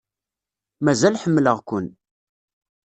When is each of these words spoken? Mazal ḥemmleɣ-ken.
Mazal 0.83 1.19
ḥemmleɣ-ken. 1.21 1.87